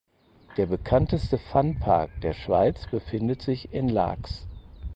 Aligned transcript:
Der 0.57 0.65
bekannteste 0.65 1.37
Funpark 1.37 2.09
der 2.21 2.33
Schweiz 2.33 2.87
befindet 2.89 3.43
sich 3.43 3.71
in 3.71 3.87
Laax. 3.87 4.47